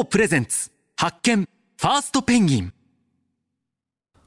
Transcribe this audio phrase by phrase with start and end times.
[0.00, 0.70] GO プレゼンツ。
[0.96, 1.46] 発見。
[1.78, 2.72] ファーストペンギン。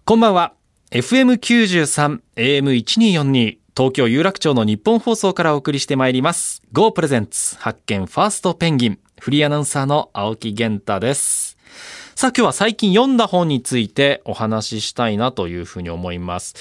[0.05, 0.54] こんばんは。
[0.91, 6.62] FM93 AM1242 東京有楽町の日本放送からお送りしてまいります。
[6.73, 7.57] GO プレゼンツ。
[7.57, 8.05] 発見。
[8.05, 8.99] ファーストペンギン。
[9.20, 11.57] フリーアナウンサーの青木源太です。
[12.13, 16.53] さあ今日は最近読んだ本についてお話ししたいなというふうに思います。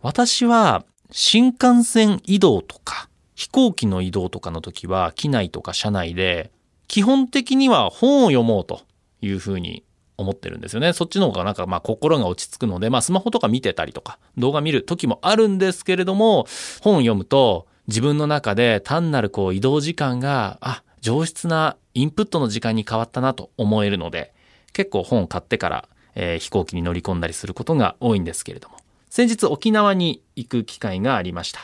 [0.00, 6.52] 私は新幹線移動とか飛行機の移動とかの時は機内とか車内で
[6.90, 8.80] 基本的には本を読もうと
[9.22, 9.84] いうふうに
[10.16, 10.92] 思ってるんですよね。
[10.92, 16.48] そっちの方がなんかまあ心が落ち着くので、まあスマホとか見てたりとか動画見る時もあるんですけれども、
[16.82, 24.34] 本を読むと自分の中で単なるこう移動時間が、あ、上質なインプットの時間に変わったなと思えるので、
[24.72, 28.78] 結構本を買ってから、えー、飛行機に乗り込んだりすることが多いんですけれども、
[29.10, 31.60] 先日沖縄に行く機会がありました。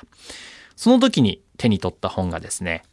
[0.76, 2.84] その時に手に取った本がですね、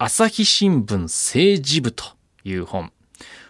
[0.00, 2.04] 朝日新聞政治部と
[2.44, 2.92] いう本。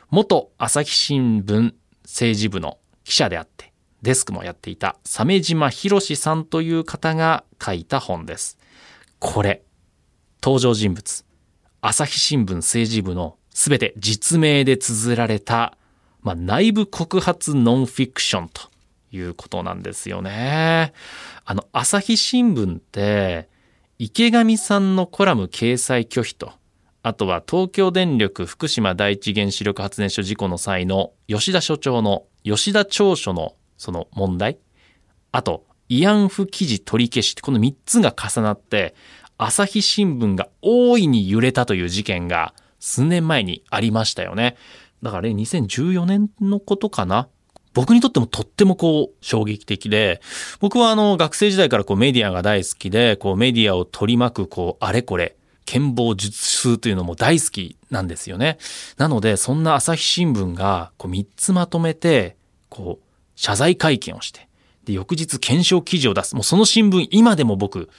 [0.08, 8.56] 元朝日新聞政治部の記者であって、デスクもやっていた鮫島博さんという方が書いた本です。
[9.18, 9.62] これ、
[10.42, 11.26] 登場人物、
[11.82, 15.76] 朝日新聞政治部のすべて実名で綴られた、
[16.22, 18.62] まあ、内部告発ノンフィクションと
[19.12, 20.94] いうことなんですよね。
[21.44, 23.50] あの、朝日新聞って、
[24.00, 26.52] 池上さんのコラム掲載拒否と、
[27.02, 34.58] あとは東京電力福島第一原子力発電所事故の際の吉田所長の吉田長所のその問題、
[35.32, 38.94] あと慰安婦記事取り消しってこの3つが重なって
[39.36, 44.56] 朝日新聞が大いに揺れたという事件が数年前にありましたよね。
[45.02, 47.28] だからね、2014年のことかな？
[47.78, 50.20] 僕にとってもとってもこう衝撃的で、
[50.58, 58.58] 僕はあの学生時代からこうメディアが大好きで、こうメディアを取り巻くこうあれこれ、剣謀術数というのも大好きなんですよね。
[58.96, 62.36] なので、そんな朝日新聞がこう3つまとめて、
[62.68, 63.04] こう
[63.36, 64.48] 謝罪会見をして、
[64.82, 66.34] で、翌日検証記事を出す。
[66.34, 67.90] もうその新聞今でも僕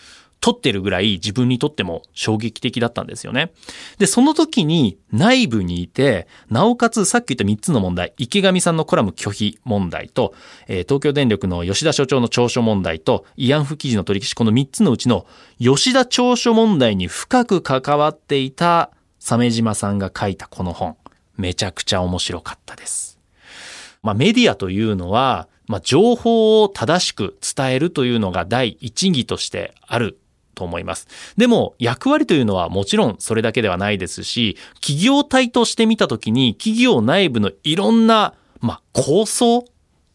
[0.42, 3.52] 撮ってるぐらい自分にとっても衝撃的だったんですよね。
[3.98, 10.34] で、その時に内部にいて、なおかつさっき言った3つの問題、池上さんのコラム拒否問題と、
[10.68, 15.26] えー、東京電力の吉田所長の長所問題と、慰安婦記事の取り消し、この3つのうちの
[15.60, 20.96] 吉田長所問題に深く関わっていた鮫島さんが書いたこの本、
[21.38, 23.20] めちゃくちゃ面白かったです。
[24.02, 30.18] まあメディアというのは、まあ、情報を正しく伝えるというのが第一義としてある
[30.60, 31.08] と思います。
[31.38, 39.66] でも役割というのはもちろんそれだけではないですし、企業体として見たときに企業内部のいろんな、まあ、構想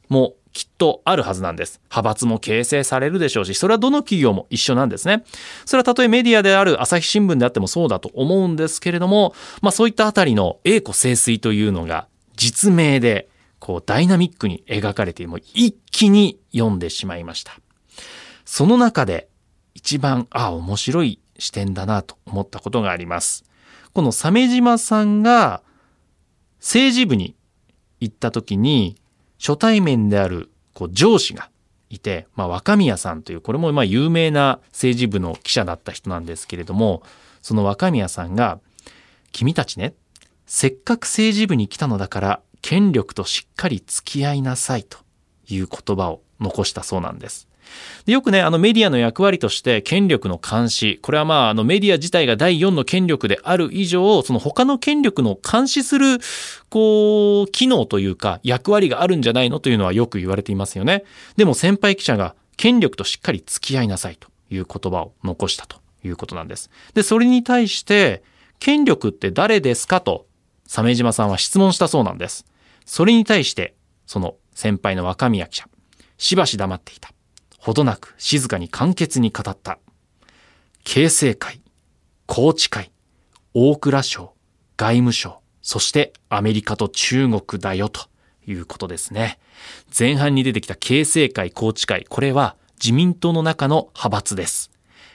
[0.09, 1.81] もきっとあるはずなんです。
[1.85, 5.25] 派閥も形成されるでしょうし、それはどの企業も一緒なんですね。
[5.65, 12.07] それはたとえメディアである朝日新聞であってもそうだと思うんですけれども、まあそういったあたりの栄枯盛衰というのが
[12.37, 13.29] 実名で
[13.59, 17.59] こうダイナミックに描かれても一気に読んでしまいました。
[18.45, 19.29] その中で
[19.75, 23.45] 一番、ああ、面白い視点だなと思ったことがあります。
[23.93, 25.63] この鮫島さんが
[26.59, 27.37] 政治部に
[28.01, 28.97] 行った時に
[29.39, 31.51] 初対面であるこう上司が
[31.91, 37.03] いて、まあ、若宮さんという、これもまあ有名な政治部の記者だった人なんですけれども、
[37.43, 38.59] その若宮さんが、
[39.33, 39.95] 君たちね、
[40.47, 44.99] せっかく政治部に来たのだから、権力としっかり付き合いなさいと
[45.49, 47.49] いう言葉を残したそうなんです。
[48.07, 56.19] でよくね、あのメディアの役割として権力の監視、これはまああのメディア自体が第4の権力である以上、その他の権力の監視する、
[56.69, 61.05] こう、機能というか役割があるんじゃないのというのはよく言われていますよね。
[61.37, 66.71] でも先輩記者が権力としっかり付き合いなさいという言葉を残したということなんです。
[66.95, 68.23] で、それに対して、
[68.61, 70.27] 権力って誰ですかと、
[70.67, 72.47] 鮫島さんは質問したそうなんです。
[72.85, 73.75] それに対して、
[74.07, 75.69] その先輩の若宮記者、
[76.19, 77.14] しばし黙っていた。
[77.65, 79.79] ほどなく静かに簡潔に語った。
[80.85, 81.63] 形成会、
[82.29, 82.93] 宏池会、
[83.55, 84.35] 大蔵省、
[84.77, 88.03] 外務省、そしてアメリカと中国だよと
[88.47, 89.39] いうことですね。
[89.99, 94.71] 前半に出てきた形成会、宏池会、これは自民党の中の派閥です。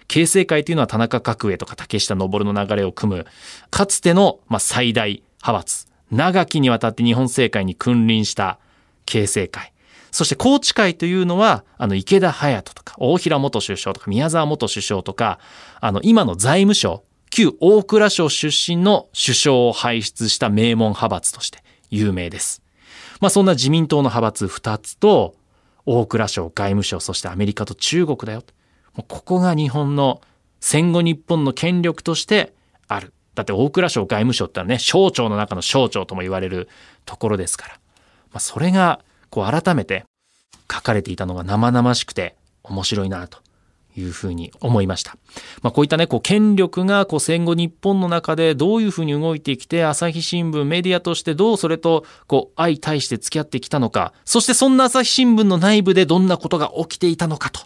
[0.08, 3.26] 形成会というのは田中角栄とか竹下登の流れを組む、
[3.70, 8.58] かつての、ま、最大派閥、長きにわたって日本政界に君臨した
[9.06, 9.72] 形成会。
[10.12, 15.40] そして宏池会というのは、あの、池田隼人とか、大平元首相とか、宮沢元首相とか、
[15.80, 22.64] あの、今の財務省、旧大蔵省出身の首相を輩出した名門派閥として有名です。
[23.20, 25.36] まあ、そんな自民党の派閥二つと、
[25.86, 28.44] 大蔵省、外務省、そしてアメリカと中国だよ。
[28.94, 30.22] ここが日本の
[30.60, 32.54] 戦後日本の権力として
[32.88, 33.14] ある。
[33.36, 36.68] だって大蔵省外務省ってのはね、省庁の中の省庁とも言われる
[37.06, 37.74] ところですから。
[37.76, 40.06] まあ、それが、こう改めて
[40.72, 43.40] 書かれていたのが生々しくて面白いなと
[43.98, 45.18] いうふうに思いました。
[45.62, 57.62] まあ、こういったね、こう権力がこう戦後日本の中でどういうふうに動いてきて、朝日新聞、メディアとしてどうそれとこう相対して付き合ってきたのか、そしてそんな朝日新聞の内部でどんなことが起きていたのかと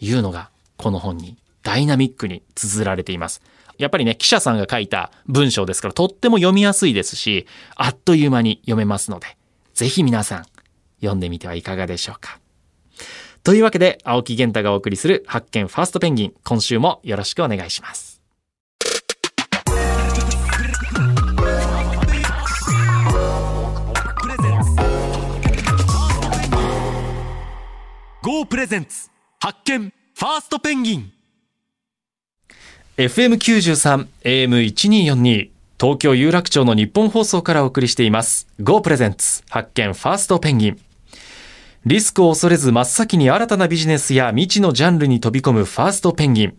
[0.00, 3.40] いうのが、この本にダイナミックに綴られています。
[3.78, 7.46] やっぱりね、記者さんが書いた文章ですから、とっても読みやすいですし、
[7.76, 9.36] あっという間に読めますので、
[9.74, 10.46] ぜひ皆さん、
[11.00, 12.38] 読んでみてはいかがでしょうか。
[13.42, 18.16] というわけで、青木源太がお送りする発見ファーストペンギン、今週もよろしくお願いします。
[28.22, 29.08] GO プレゼンツ
[29.38, 31.12] 発見ファーストペンギン
[32.96, 38.48] FM93、AM1242、東京有楽町の日本放送からお送りしています。
[38.58, 40.85] GO プレゼンツ発見ファーストペンギン。
[41.86, 46.56] リスクを恐れず真っ先に新たなビジネスや未知のジャンルに飛び込むファーストペンギン。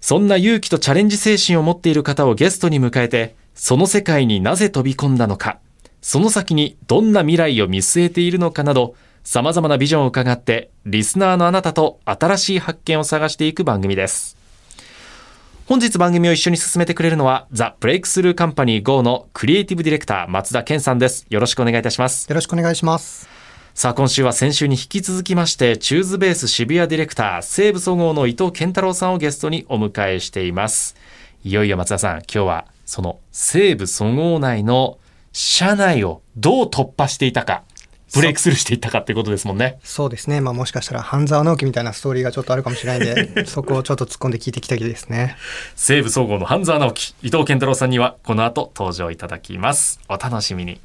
[0.00, 5.58] そんな勇気とチャレンジ精神を持っている方をゲストに迎えて、その世界になぜ飛び込んだのか、
[6.00, 14.38] その先にどんな未来を見据えているのかなど、様々なビジョンを伺って、リスナーのあなたと新しい発見を探していく番組です。
[15.66, 21.26] 本日番組を一緒に進めてくれるのは、ザ・ブレイクスルーカンパニー GO のクリエイティブディレクター、松田健さんです。
[21.28, 22.26] よろしくお願いいたします。
[22.30, 23.33] よろしくお願いします。
[23.74, 30.94] さあ、今週は先週に引き続きまして、チューズベース渋谷ディレクター、西武総合の伊藤健太郎さんをゲストにお迎えしています。
[31.42, 34.98] いよいよ松田さん、今日はその西武総合内の
[35.32, 37.64] 社内をどう突破していたか、
[38.14, 39.80] ブレイクスルーしていったかってことですもんね。
[39.82, 40.40] そうですね。
[40.40, 45.36] まあもしかしたら半沢直樹みたいなストーリーがちょっとあるかもしれないんで、 そこをちょっと突っ込んで聞いていきたいですね。
[45.74, 49.98] 西武総合の半沢直樹、伊藤健太郎さんにはこの後登場いただきます。
[50.08, 50.78] お楽しみに。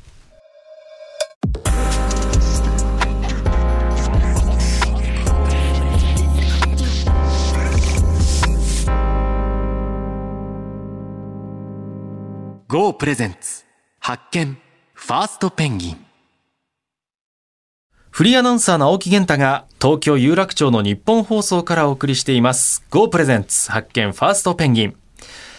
[12.72, 13.66] GO プレゼンツ。
[14.00, 14.56] 発見。
[14.94, 16.06] ファーストペンギン。
[18.12, 22.86] フリーアナウンサーの青木源太が東京有楽町の日本放送からお送りしています。
[22.92, 23.72] Go プレゼンツ。
[23.72, 24.12] 発見。
[24.12, 24.96] ファーストペンギン。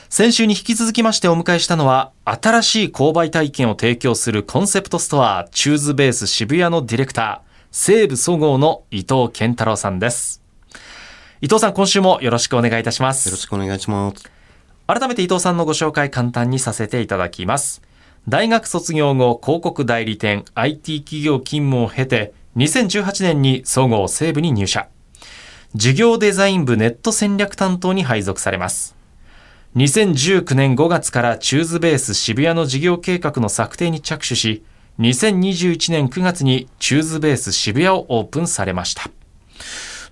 [0.09, 10.45] 先週に引き続きましてお迎えしたのは新しい購買体験を提供するコンセプトストアチューズベース渋谷のディレクター西武総合の伊藤健太郎さんです。
[11.41, 13.27] 伊藤さん今週もよろしくお願いいたします。
[13.27, 14.40] よろしくお願いします。
[14.93, 17.81] 改めて伊藤さんのご紹介簡単にさせていただきます。
[18.29, 24.89] 大学卒業後、広告代理店、IT 企業勤務を経て、2018年に総合西部に入社。
[25.77, 28.97] 事業デザイン部ネット戦略担当に配属されます。
[29.77, 34.65] 2019年5月からチューズベース渋谷の事業計画の策定に着手し、
[34.99, 39.09] 2021年9月にチューズベース渋谷をオープンされました。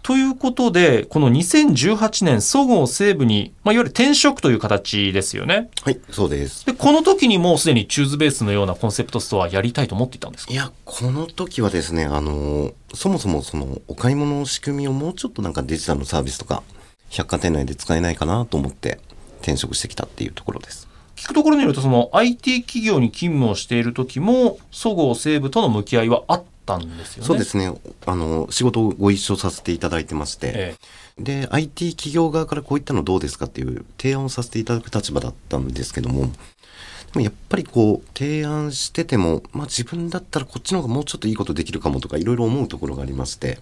[0.02, 5.68] ということで、この2018年、そごう・西武に、まあ、いわゆる転職という形ですよね。
[5.82, 6.64] はい、そうです。
[6.64, 10.52] で、この時にもうすでにチューズベースのようなコンセプトストアやりたいと思っていたんですか？
[10.52, 16.62] いや、この時はですね、あの、そもそもそのお買い物の仕組みをもうちょっとなんかデジタルのサービスとか、
[17.10, 19.00] 百貨店内で使えないかなと思って
[19.40, 20.88] 転職してきたっていうところです。
[21.16, 27.26] 聞くところによると、その IT 企業に勤務をしている時も、そごう・西武との向き合いはあったんですよね。
[27.26, 27.72] そうですね。
[28.04, 36.30] あの、仕事をご一緒させていただいてまして、ええで、IT 企業側からこういったのどうですかっていう提案をさせていただく立場だったんですけども、で
[37.14, 43.58] もやっぱりこう、提案してても、まあ自分だったらこっちの方がもうちょっといいことできるかもとかいろいろ思うところがありまして、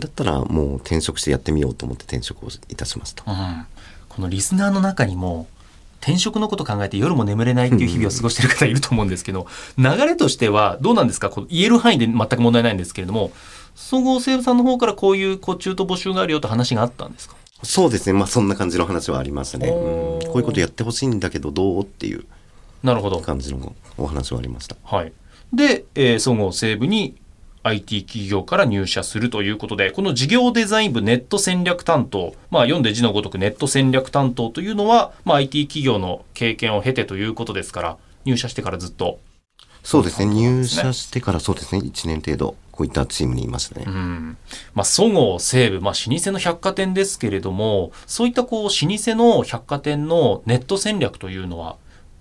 [0.00, 3.24] だったらもう転職してやってみようと思って転職をいたしました。
[3.26, 3.66] うん、
[4.08, 5.46] このリスナーの中にも
[6.02, 9.46] 転職のこと考えて夜も眠れないっていう日々を過ごしている方いると思うんですけど、
[9.78, 11.30] 流れとしてはどうなんですか？
[11.30, 13.30] こう言える範囲で全く問題ないんですけれども
[13.76, 17.36] 総合西武さんの方からこういうこう中途募集があるよと話があったんですか？
[17.62, 18.12] そうですね。
[18.12, 19.68] まあそんな感じの話はありましたね。
[19.68, 19.74] うん、
[20.26, 22.24] こういうことやってほしいんだけどどうっていう
[22.82, 23.20] なるほど。
[23.20, 24.74] 感じのお話はありました。
[24.82, 25.12] はい。
[25.52, 27.14] で、えー、総合西部に
[27.62, 39.18] IT 企業から入社するということで、この事業デザイン部ネット戦略担当、まあ読んで字のごとくネット戦略担当というのは、まあ IT 企業の経験を経てということですから、入社してからずっと。
[39.82, 40.32] そうですね。
[40.32, 41.80] 入社してからそうですね。
[41.80, 43.84] 1年程度こういったチームにいましたね。
[43.86, 44.36] うん。
[44.74, 51.76] まあ、そごう・西武、まあ、老舗の百貨店ですけれども、そういったこう、老舗の百貨店のネット戦略というのは、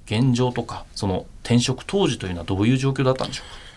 [0.05, 3.70] 現状とか、その転職当時というのはどういう状況だったんでしょう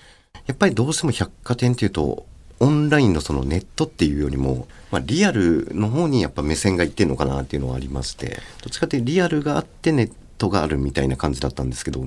[0.46, 2.26] やっぱりどうしても百貨店っていうと、
[2.60, 12.04] オンラインのそのネットっていうよりも、まあ、リアルの方にやっぱ目線がいってるのかなっていうのはありまして、どっちかっていうとリアルがあってネットがあるみたいな感じだったんですけど、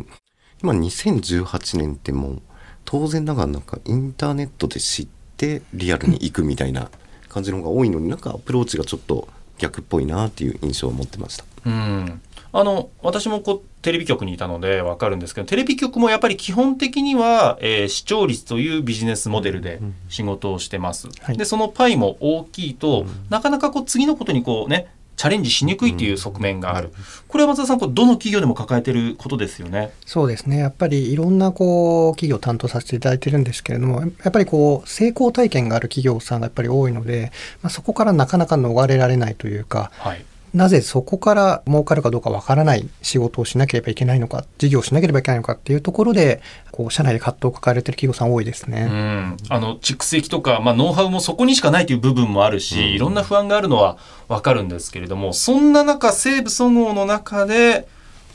[0.62, 2.42] 今2018年ってもう
[2.86, 6.90] 当然ながらなんかインターネットで知ってリアルに行くみたいな
[7.30, 9.28] 感じの方が多いのになんかアプローチがちょっと
[9.58, 11.46] 逆っぽいなっていう印象を持ってました。
[11.66, 12.22] うん
[12.60, 21.08] あの私もこうテレビ局にいたので分かるんですけどテレビ局もやっぱり基本的には、えー視聴率というビジネスモデルで仕事をしてます。
[21.22, 24.88] はいでそのパイも大きいと、なかなかこう次のことにこうね
[25.18, 26.92] チャレンジしにくいっていう側面がある。
[27.28, 29.92] これは松田さんどの企業でも抱えてることですよね？
[30.06, 30.58] そうですね。
[30.58, 40.26] やっぱりいろんなこう企業を担当させていただいてるんですけれども、やっぱりこう成功体験がある企業さんがやっぱり多いので、まあ、そこからなかなか逃れられないというか、はい。
[40.58, 48.86] なぜそこから儲かるかどうかわからない仕事をしなければいけないのか、事業をしなければいけないのかっていうところで、こう社内で葛藤を抱えている企業さん多いですうね。
[48.86, 53.98] ん、あの蓄積とか、まあ、ノウハウもそこにしかないという部分もあるし、いろんな不安があるのは
[54.28, 57.88] 分かるんですけれどもそんな中西武そごうの中で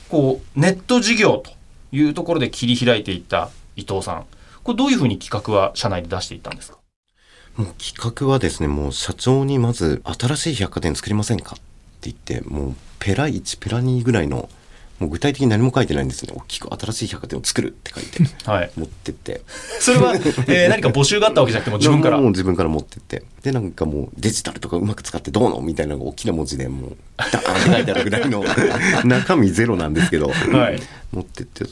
[0.09, 1.51] こうネット事業と
[1.91, 4.25] いうところで切り開いていった伊藤さん。
[4.63, 6.79] これどういうふうに企画は社内で出していったんですか？
[7.57, 11.57] もう企画はですね、もう社長にまず新しい百貨店作りませんか？
[11.59, 11.63] っ
[12.11, 14.49] って言って、もうペラ1、ペラ2ぐらいの、
[15.03, 16.33] もう具体的に何も書いてないんですね。
[16.35, 19.43] 大きく新しい百貨店を作るって書いてはい持ってって。
[19.81, 22.19] それは、えー 何か募集があったわけじゃなくても自分から？
[22.19, 23.25] もう自分から持ってって。
[23.43, 28.45] で、なんかもうデジタルとかうまく使ってどうのみたいな大きな文字でもう、ダーンって書いてあるぐらいの
[29.05, 30.81] 中身ゼロなんですけど、はい
[31.13, 31.67] 持ってって、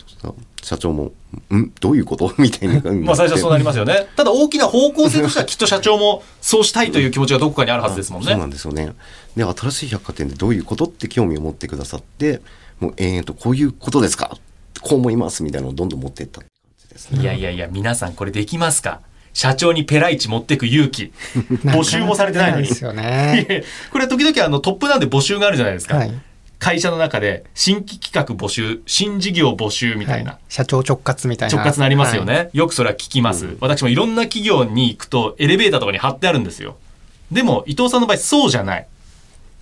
[0.62, 1.12] 社長も、
[1.54, 1.72] ん？
[1.80, 2.34] どういうこと？
[2.36, 8.92] みたいな感じにまあ最初はそうなりまますよねただ大きな方向性としてはきっと社長もそうしたいという気持ちがどこかにあるはずですもんねそうなんですよね。
[9.36, 12.42] で、新しい百貨店でどういうことって興味を持ってくださって、
[12.80, 14.36] もう延々とこういうことですか？
[14.80, 17.22] こう思いますみたいなのをどんどん持っていったって感じですね。
[17.22, 19.00] いやいやいや、皆さんこれできますか？
[19.32, 21.12] 社長にペライチ持ってく勇気。
[21.64, 22.66] 募集もされてないのに。
[22.68, 23.64] ですよね。
[23.92, 25.96] これ時々あのトップなんで募集があるじゃないですか。
[25.96, 26.12] はい。
[26.58, 30.32] 会社の中で新規企画募集、新事業募集みたいな。
[30.32, 31.56] はい社長直括みたいな。
[31.56, 36.76] 直轄になりますよね、はいよくそれは聞きます、私もいろんな企業に行くとエレベーターとかに貼ってあるんですよ
[37.32, 38.86] でも伊藤さんの場合そうじゃない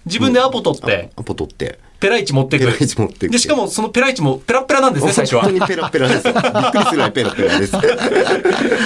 [0.06, 6.24] 自分でアポ取ってアポ取って、ペライチ持ってくペライチ持ってくでしかもそのペライチもペラッペラなんですね最初は本当にペラペラです。
[6.30, 7.72] びっくりするぐらいペラペラです。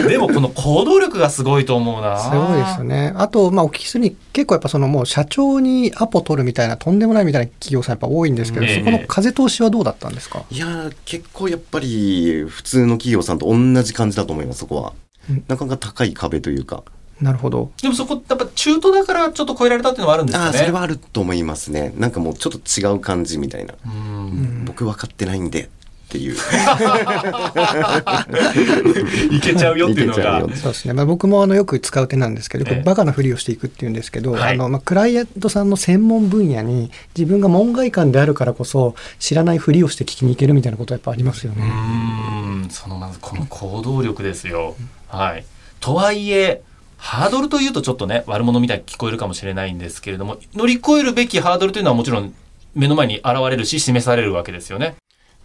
[0.09, 3.13] でもこの行動力がすごいと思うなすごいですよね。
[3.17, 10.43] あと、まあ、お聞きするに、結構やっぱそのもう社長にアポ取るみたいな、とんでもないみたいな企業さんやっぱ多いんですけど、ええそこの風通しはどうだったんですか？
[10.51, 14.93] いやー、結構やっぱり普通の企業さんと同じ感じだと思います、そこは
[15.31, 15.45] うん。
[15.49, 16.83] なかなか高い壁というか。
[17.23, 17.71] なるほど。
[17.81, 21.93] でもそこやっぱ中途だからちょっと超えられたっていうのはあるんですかねああ、それはあると思いますね。
[21.97, 23.75] なんかもうちょっと違う感じみたいな。
[23.87, 25.69] うん僕分かってないんでっ
[26.09, 26.35] ていう。
[29.35, 30.93] いけちゃうよっていうのがそうですね。
[30.95, 41.65] まあ、僕もあのよく使う手なんですけど、バカなふりをしていくっていうんですけど、はいあの、まあ、クライアントさんの専門分野に自分が門外漢であるからこそ知らないふりをして聞きに行けるみたいなことはやっぱありますようね。
[41.65, 44.75] ーんそのまずこの行動力ですよ。
[45.09, 45.45] はい。
[45.81, 46.63] とはいえ、
[47.03, 52.33] ハードルというとちょっとね、悪者みたいに聞こえるかもしれないんですけれども、乗り越えるべきハードルというのはもちろん
[52.77, 54.95] 目の前に現れるし、示されるわけですよね。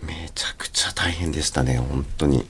[0.03, 2.45] めちゃくちゃ大変でしたね、本当に。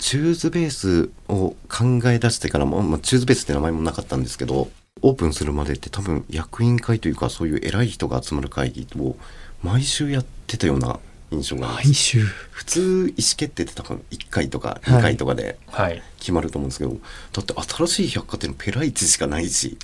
[0.00, 4.68] チューズベースを考え出してからも、まあ、チューズベースって名前もなかったんですけど、
[5.02, 9.16] オープンするまでって多分役員会というかそういう偉い人が集まる会議を
[9.62, 10.98] 毎週やってたような
[11.30, 11.88] 印象があります。
[11.88, 12.22] 毎週。
[12.50, 14.98] 普通意思決定って多分1回とかはい。
[14.98, 16.02] 2回とかではい。
[16.18, 16.96] 決まると思うんですけど、
[17.32, 19.76] だって新しい百貨店のペライチしかないし、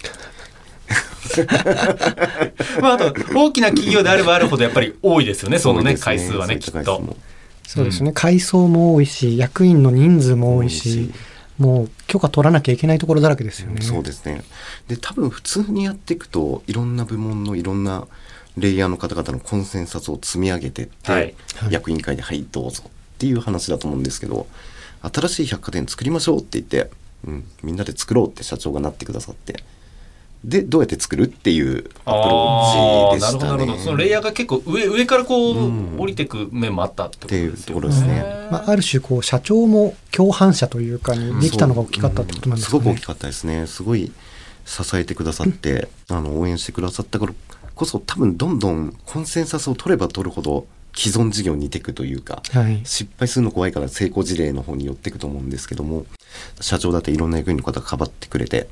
[2.81, 7.17] まあ、あと、大きな企業であればあるほどやっぱり多いですよね、そのね、多いです回数はね、きっと。
[7.67, 8.13] そうですね。
[8.13, 10.91] 階層も多いし、役員の人数も多いし。
[10.91, 11.11] し、
[11.59, 13.81] もう許可取らなきゃいけないところだらけですよね。
[13.81, 14.43] そうですね。
[14.89, 18.07] で、多分普通にやっていくと、いろんな部門のいろんな
[18.57, 21.35] レイヤーの方々のコンセンサスを積み上げてって、はいはい
[21.71, 24.47] 役員会で、はい、どうぞっていう話だと思うんですけど、
[25.03, 26.91] 新しい百貨店作りましょうって言って、
[27.27, 29.63] うん、みんなで作ろうって社長がなってくださって、
[30.45, 33.51] で、どうやって作るっていうアプローチでしたね。
[33.51, 33.85] なるほど、なるほど。
[33.85, 38.25] そのレイヤーが結構上、上からこう、うん降りてく面もあったってことっていうところですね。
[38.51, 42.83] まあ、ある種こう社長も共犯者というかにできたのが大きかったってことなんですかね。
[42.83, 43.67] すごく大きかったですね。
[43.67, 44.13] すごい
[44.67, 47.33] 支えてくださって、あの、応援してくださったから
[47.75, 52.81] こそ、多分どんどんコンセンサスを取れば取るほど、既存事業に似ていくというか、はい。
[52.85, 56.07] 失敗するの怖いから成功事例の方に寄っていくと思うんですけども、
[56.61, 58.69] 社長だっていろんな役員の方がかばってくれて、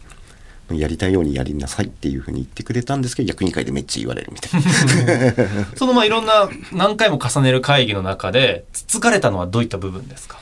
[0.71, 5.77] やりたいようにやりなさいっていうふうに言ってくれたんですけど、役員会でめっちゃ言われるみたいな。
[5.77, 10.39] そのまあいろんな何回も重ねる会議の中で、つつかれたのはどういった部分ですか？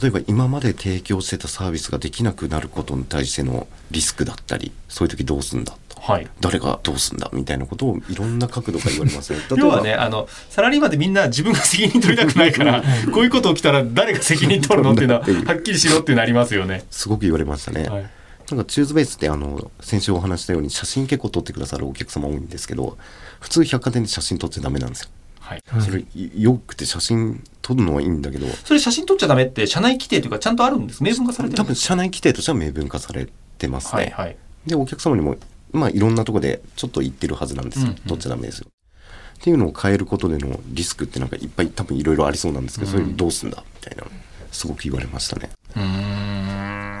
[0.00, 6.00] 例えば今まで提供してたサービスができなくなることに対してのリスクだったり、そういう時どうすんだと。
[6.00, 9.38] はい誰がどうすんだみたいなことをいろんな角度から言われますね。
[9.56, 16.82] 要はねあのサラリーマンでみんな自分が責任取りたくないからこういうこと起きたら誰が責任取るのっていうのははっきりしろっていうのありますよね。
[16.90, 17.88] すごく言われましたね。
[17.88, 18.10] はい
[18.54, 22.98] なんかチューズベースってあの先週お話ししたように写真結構撮ってくださるお客様多いんですけど
[23.40, 25.10] 普通百貨店で写真撮っちゃダメなんですよ。
[25.40, 28.46] はい、それよくて写真撮るのはいいんだけど。
[28.46, 31.02] それ写真撮っちゃダメって社内規定というかちゃんとあるんです？
[31.02, 31.82] 明文化されてる多分んです？
[31.82, 33.28] 社内規定としては明文化され
[33.58, 34.02] てますね。
[34.02, 34.36] はいはい。
[34.66, 35.36] でお客様にも
[35.72, 37.96] まあいろんなとこでちょっと言ってるはずなんですよ、うんうん。
[37.96, 38.66] 撮っちゃダメですよ。
[38.68, 43.64] っていうのを変えることでのリスクってなんかいっぱい多分いろいろありそうなんですけど、それどうすんだ？
[43.74, 44.04] みたいな
[44.52, 45.50] すごく言われましたね。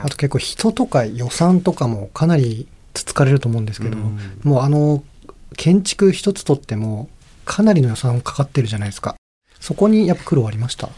[0.02, 3.96] あと結構人とか予算とかもかなりつつかれると思うんですけど、
[4.42, 5.02] もうあの
[5.56, 7.08] 建築一つとっても
[7.44, 9.16] かなりの予算かかってるじゃないですか
[9.60, 10.88] そこにやっぱ苦労ありました？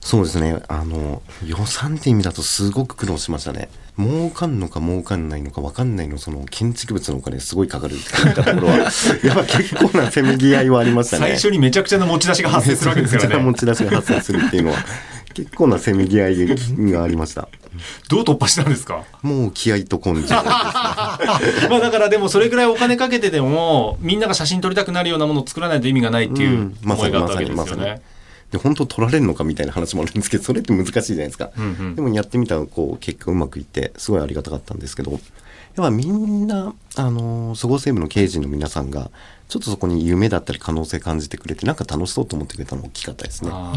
[0.00, 0.62] そうですね。
[0.68, 3.70] あの、予算って意味だとすごく苦労しましたね。
[3.98, 8.76] 儲かんのか儲かんないのか分かんないの、その建築物のお金すごいかかるっていったところは、
[9.24, 11.22] やっぱ結構なせめぎ合いはありましたね。
[11.28, 13.58] 最初にめちゃくちゃな持ち出しが発生するわけですよめちゃくちゃ持ね。
[13.58, 14.78] ち出しが発生するっていうのは、
[15.34, 16.36] 結構なせめぎ合い
[16.92, 17.48] がありました。
[18.08, 19.04] どう突破したんですか？
[19.22, 20.32] もう気合と根性。
[20.34, 21.18] まあ
[21.80, 28.00] だからでもそれぐらいお金かけてでもみんなが写真撮りたくなるようなものを作らないと意味がないっていう思いがあったわけですよね。
[28.52, 35.20] で本当取られるのかみたいな話もあるんですけどそれって難しいじゃないですか、うんうんでもやってみたらこう結果うまくいってすごいありがたかったんですけどやっ
[35.76, 39.10] ぱみんなあのそごう・西武の経営陣の皆さんが
[39.48, 43.50] ちょっとそこに夢だったり可能性感じてくれてなんか楽しそうと思ってくれたのも大きかったですね。
[43.52, 43.74] あ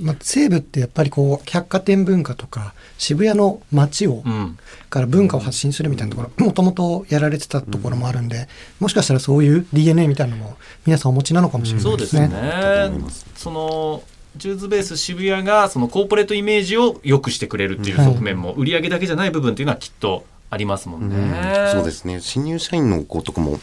[0.00, 4.58] まあ、西武ってやっぱりこう百貨店文化とか渋谷の街を、うん
[4.90, 8.48] から文化を発信するみたいなところもともとやられてたところもあるんで、
[8.80, 11.96] もしかしたらそういう DNA みたいなのも皆さんお持ちなのかもしれないでね。
[11.96, 13.30] そうですすね。
[13.36, 14.02] その
[14.36, 21.16] ジューズベース渋谷がそのコーポレートイメージを良くしてくれるっていう側面も売り上げだけじゃない部分っていうのはきっとありますもんね。
[21.16, 23.60] うんそうですね新入社員の子とかも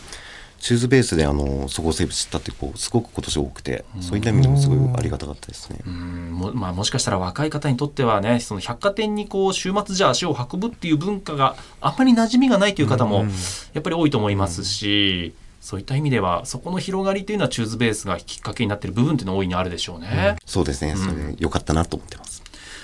[0.68, 5.80] シューズベースであのそごう・西武知ったってこうすごく今年多くてそういった意味でもすごいありがたかったですね。
[5.88, 20.36] うんもまあ、もしかしたら若い方にとってはねその百貨店にこう週末じゃあ足を運ぶっていう文化があんまり馴染みがないという方もうんやっぱり多いと思いますし、そういった意味ではそこの広がりというのはチューズベースがきっかけになっている部分っていうのは大いにあるでしょうね。
[20.46, 22.44] そうですね、うんそれ良かったなと思ってます。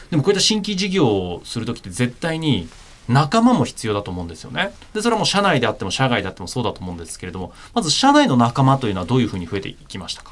[0.09, 2.69] でもこういった新規事業をする時って絶対に
[3.09, 4.73] 仲間も必要だと思うんですよね。
[4.93, 10.31] でそれはもう社内であっても社外であってもそうだと思うんですけれどもまず社内の仲間というのはどういうふうに増えていきましたか？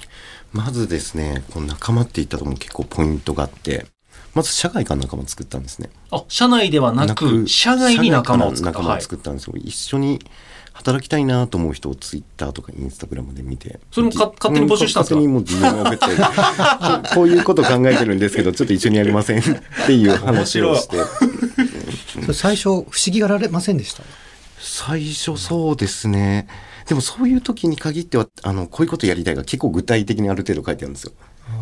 [0.53, 3.85] まずですね、この仲間って言ったとも結構ポイントがあって、
[4.33, 5.89] まず社外から仲間作ったんですね。
[6.11, 8.79] あ社内ではなく社外に仲間を作った。
[8.79, 9.53] 仲間を作ったんですよ。
[9.55, 10.19] 一緒に
[10.73, 13.79] 働きたいなと思う人をツイッターとかインスタグラムで見て。
[13.91, 15.15] それもか勝手に募集したんですか？
[15.15, 19.39] 勝手にもう DM 送ってこうこういうこと考えてるんですけど、ちょっと一緒にやりません？
[19.39, 19.43] っ
[19.85, 20.97] ていう話をして。
[22.33, 24.03] 最初不思議がられませんでした？
[24.59, 26.47] 最初そうですね。
[26.87, 31.13] でもそういう時に限っては、あの、こういうことやりたいが結構具体的にある程度書いてあるんですよ。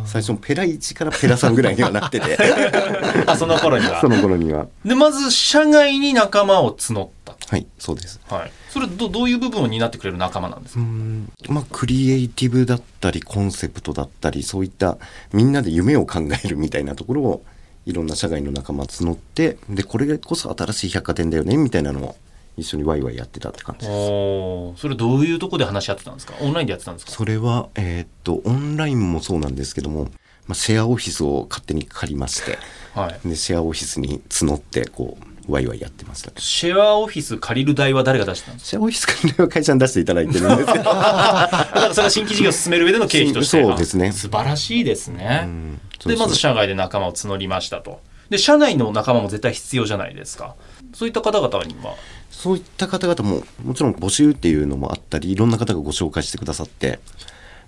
[0.06, 2.38] 最初のペラ1からペラ3ぐらいにはなってて、
[3.26, 4.08] あその頃にはそ。
[4.08, 4.68] の頃には。
[4.86, 7.48] でまず社外に仲間を募ったと。
[7.50, 8.20] はい、そうです。
[8.30, 8.52] はい。
[8.70, 10.82] それどどういう部分を担ってくれる仲間なんですか？
[10.82, 14.98] うんまあ、クリエイティブだったり、コンセプトだったり、そういった
[15.34, 17.44] みんなで夢を考えるみたいなところを、
[17.90, 22.16] いろんな社外の仲間募って、で、これこそ新しい百貨店だよね、みたいなのを
[22.56, 24.82] 一緒にワイワイやってたって感じです。
[24.82, 26.34] それどういうとこで話し合ってたんですか？
[26.42, 27.12] オンラインでやってたんですか？
[27.12, 30.04] それは、えーっと、オンラインもそうなんですけども、
[30.48, 32.58] まあ、シェアオフィスを勝手に借りまして、
[32.94, 33.28] はい。
[33.28, 36.32] で、シェアオフィスに募って、こう、ワイワイやってました。
[36.40, 40.92] シェアオフィス借りる代は誰が出したんですシェアオフィス借りは会社に出していただいてるんですけど、か。
[40.94, 43.64] だからそれは新規事業を進める上での経費として。
[43.64, 45.42] そうですねあ素晴らしいですね。
[45.46, 48.02] うんでまず社外で仲間を募りましたと。
[48.30, 50.56] で社内の仲間も絶対必要じゃないですか。
[50.94, 51.96] そういった方々には。
[52.30, 57.00] そういった方々ももちろん募集っていうのもあったりいろんな方がご紹介してくださって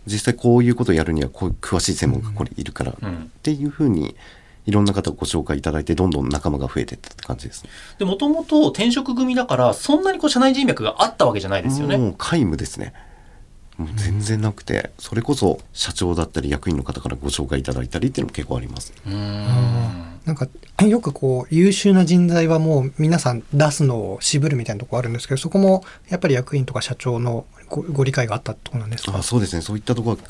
[0.05, 4.15] 実際こういうことをやるにはこういう詳しい専門家これいるから、うんっていうふうに
[4.65, 7.69] いろんな方をご紹介いただいてどんどん仲間が増えていったって感じですね。
[7.97, 11.97] でもともと転職組だからそんなにこう社内人脈があったわけじゃないですよね。
[11.97, 12.93] もう皆無ですね。
[13.81, 18.93] もう全然なくて、それこそ社長だったり役員の方からご紹介いただいたりっていうのも結構あります。
[19.05, 20.11] うーん。
[20.25, 20.47] なんか
[20.85, 29.17] よくこう優秀な人材はもう皆さん出すのを渋るみたいなところあるんですけどそこもやっぱり役員とか社長のごご理解があったってことなんですか？
[29.17, 29.63] あそうですね。
[29.63, 30.23] そういったところは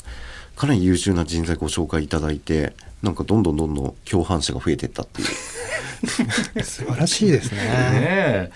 [0.56, 5.28] かなり優秀な人材ご紹介いただいてなんかどんどんどんどん共犯者が増えていったっていう。
[6.64, 7.58] 素晴らしいですね。
[7.58, 7.66] ね
[8.02, 8.50] え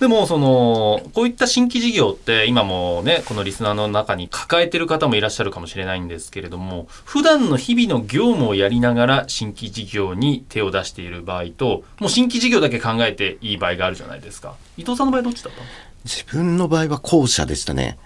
[0.00, 15.60] でもそのこういった新規事業って今もねこのリスナーの中に抱えてる方もいらっしゃるかもしれないんですけれども普段の日々の業務をやりながら新規事業に手を出している場合ともう新規事業だけ考えていい場合があるじゃないですか伊藤さんの場合どっちだった？
[15.60, 15.66] の
[16.04, 17.98] 自分の場合は後者でしたね。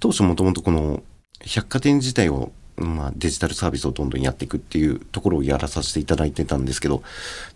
[0.00, 1.02] 当初もともとこの
[1.44, 7.02] 百貨店自体を、まあ、デジタルサービスをどんどんやっていくっていうところをやらさせていただいてたんですけど、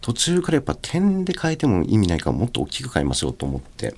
[0.01, 3.95] 途中からやっぱ点で変えても意味ないからもっと大きく変えましょうと思って、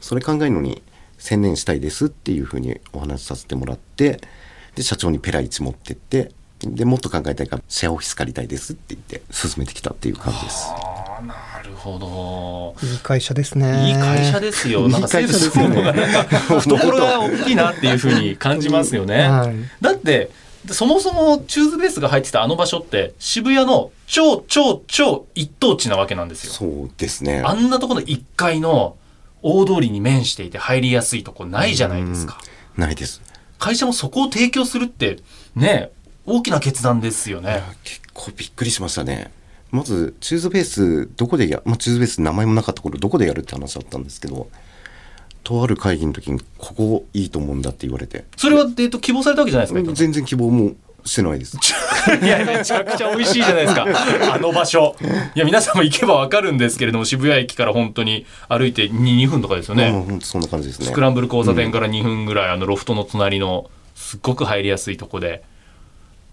[0.00, 0.82] それ考えるのに
[1.18, 4.20] 専念したいですっていうふうにお話しさせてもらって、
[4.74, 10.66] で、社長にペライチ持ってって、で、もっと考えたいからシェアオフィス借りたいですって言って進めてきたっていう感じです。
[10.68, 13.88] ああなるほどいい会社ですね。
[13.88, 14.88] いい会社ですよ。
[14.88, 16.24] なんかセーの方がなんか
[16.60, 19.28] 懐が大きいなっていうふうに感じますよね。
[19.28, 19.56] はい。
[19.80, 20.30] だって
[20.74, 26.52] そもそもチューズベースが入ってたあの場所って渋谷の超超超一等地なわけなんですよ。
[26.52, 27.42] そうですね。
[27.44, 28.96] あんなところの1階の
[29.42, 32.38] 大通りに面していて入りやすいとこないじゃないですか。
[32.76, 33.22] ないです。
[33.58, 35.18] 会社もそこを提供するって
[35.54, 35.90] ね
[36.26, 37.62] 大きな決断ですよね。
[37.84, 39.30] 結構びっくりしましたね。
[39.70, 44.48] まず、チューズベース、どこでや、まあ、チューズベース名前もなかった頃、どこでやるって話だったんですけど、
[45.46, 50.72] とある会議の時に、ここいいと思うんだって言われて、それは、えっと、希望されたわけじゃないですか全然希望も
[51.04, 51.56] してないです。
[52.20, 53.86] いや、めちゃくちゃ美味しいじゃないですか。
[54.34, 54.96] あの場所。
[55.36, 59.92] いや、皆さんも行けばわかるんですけれども、渋谷駅から本当に歩いて 2, 2分とかですよまあ、ね。
[59.92, 60.86] 本当そんな感じですね。
[60.86, 65.44] スクランブル交差点から2分ぐらい、あのロフトの隣の、すっごく入りやすいとこで。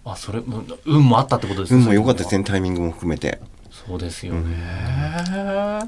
[0.04, 2.38] あ、それ、うん運もあったってことです運も良かったですね。
[2.38, 3.38] ね、タイミングも含めて。
[3.86, 4.56] そうですよね。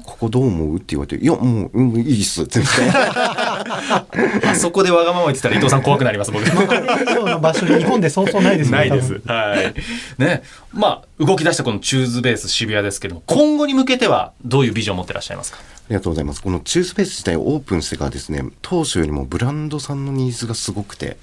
[0.03, 0.75] ここどう思う？
[0.75, 2.91] って言われて、いや、もう、うん、いいっす、全然。
[2.93, 6.43] あそこでわがまま言ってたら伊藤さん怖くなります、僕。
[6.45, 9.21] 場所に日本でそうそうないですよ ないです。
[9.25, 9.73] はい。
[10.21, 10.43] ね。
[10.73, 15.57] まあ、動き出したこのチューズベース渋谷ですけども、今後に向けてはどういうビジョンを持ってらっしゃいますか？
[15.59, 16.41] ありがとうございます。
[16.41, 21.17] このチュースペース自体をオープンしてからですね、当初よりもブランドさんのニーズがすごくて、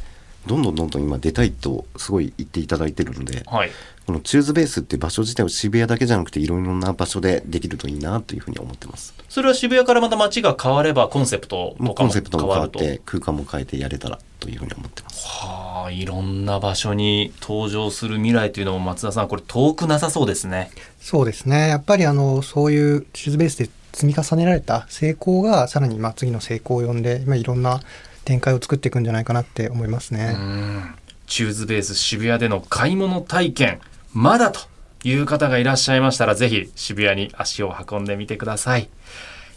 [0.47, 3.71] どんどんどんどん今出たいとすごい言っていただいてるので、はい。
[4.07, 9.15] このチューズベースって場所自体を渋谷だけじゃなくていろいろな場所でできるといいなというふうに思ってます。
[9.31, 12.79] それは渋谷からまた街が変わればコンセプトもうとかもコンセプトも変わると。
[12.79, 15.27] 変わって空間も変えてやれたらというふうに思ってます。
[15.27, 20.71] はあ、いろんな場所に登場する未来というのも松田さん、これ遠くなさそうですね。
[21.01, 21.69] そうですね。
[21.69, 27.81] やっぱりあの、そういうチューズベースで積み重ねられた成功が、さらにまあ次の成功を呼んで、今いろんな
[28.25, 30.35] 展開を作っていくんじゃないかなって思いますね。
[30.35, 30.95] うん
[31.27, 33.81] チューズベース渋谷での買い物体験、
[34.13, 34.61] まだと
[35.05, 38.89] いう方がいらっしゃいましたら、ぜひ渋谷に足を運んでみてください。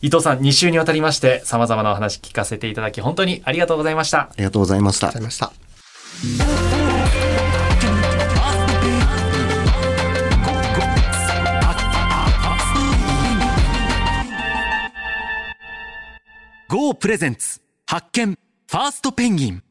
[0.01, 4.29] 伊藤さん、2週にわたりまして様々なお話聞かせていただき、本当にありがとうございましたあ。
[4.37, 6.47] りがとうございましたありがとうございました。
[16.69, 18.37] GO プレゼンツ発見
[18.69, 19.63] ファーストペンギン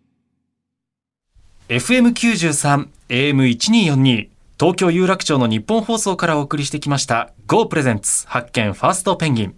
[1.68, 4.28] FM93、AM1242、
[4.59, 9.54] 東京有楽町の日本放送からお送りしてきました GO プレゼンツ発見ファーストペンギン。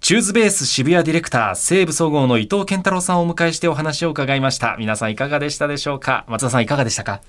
[0.00, 4.76] チューズベース渋谷ディレクター、西武総合の伊藤健太郎さんをお迎えしてお話を伺いました。
[4.78, 6.24] 皆さんいかがでしたでしょうか？
[6.28, 7.20] 松田さんいかがでしたか？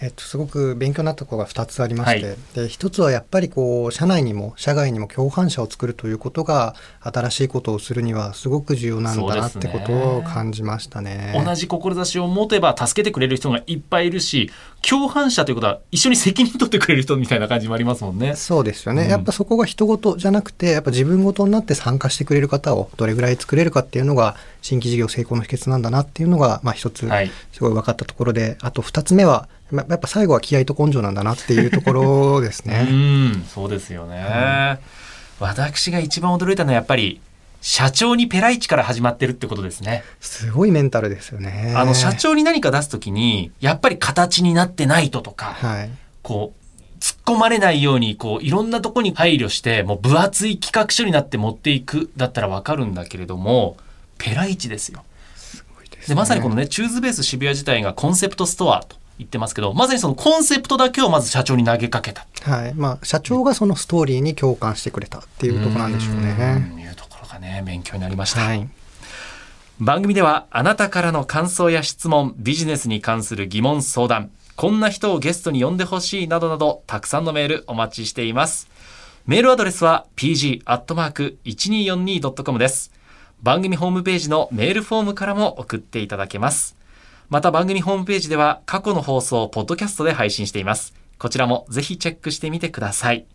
[0.00, 11.32] えっと、すごく勉強になったところが2つありまして、はいで1つはやっぱりこう社内にも社外にも共犯者を作るということが新しいことをするにはすごく重要なんだなってことを感じましたね。
[11.44, 14.50] 同じ志を持てば助けてくれる人がいっぱいいるし、
[14.88, 18.36] 共犯者ということは一緒に責任取ってくれる人みたいな感じもありますもんね。
[18.36, 32.82] そうですよね、うんやっぱそこが人事じゃなくてやっぱ自分事になって参加してくれる方をどれぐらい作れるかっていうのが新規事業成功の秘訣なんだなっていうのがまあ一つはいすごい分かったところで、あと二つ目はまやっぱ最後は気合と根性なんだなっていうところですうね。
[32.90, 34.78] ん、そうですよね。
[35.40, 37.20] 私が一番驚いたのはやっぱり、
[37.60, 40.04] 社長にペライチから始まってるってことですね。
[40.20, 41.74] すごいメンタルですよね。
[41.76, 45.90] あの、社長に何か出すときに、やっぱり形になってないととか、はい
[46.22, 53.76] こう、突っ込まれないように、こう、いろんなとこに配慮して、もう分厚い企画書になって持っていく、だったらわかるんだけれども、
[54.18, 55.04] ペライチですよ。
[56.06, 62.26] で、まさにこのね、チューズベース渋谷自体がコンセプトストアと言ってますけど、まさにそのコンセプトだけをまず社長に投げかけた。
[62.42, 66.70] はいまあ、社長がそのストーリーに共感してくれたっていうところなんでしょうね。
[66.72, 68.40] うんいうところがね、勉強になりました。
[68.40, 68.68] はい、
[69.80, 78.68] 番組ではあなたからの感想や質問、ビジネスに関する疑問相談、こんな人をゲストに呼んでほしいなどなど、たくさんのメールお待ちしています。
[79.26, 82.92] メールアドレスは pg.1242.com です。
[83.42, 86.77] 番組ホームページのメールフォームからも送っていただけます。
[87.28, 90.94] また番組ホームページでは過去の放送をポッドキャストで配信しています。
[91.18, 93.26] こちらもぜひチェックしてみてください。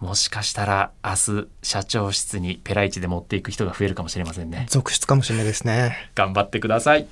[0.00, 4.66] もしかしたら明日社長室にペライチで持っていく人が増えるかもしれませんね。
[4.68, 6.10] 続出かもしれないですね。
[6.14, 7.06] 頑張ってください。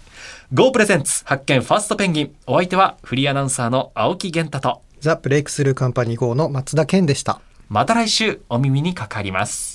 [0.52, 2.34] Go プレゼンツ発見ファーストペンギン。
[2.46, 7.40] お相手はフリーアナウンサーの青木源太と、ザ・ブレイクスルーカンパニー号の松田健でした。
[7.70, 9.73] また来週お耳にかかります。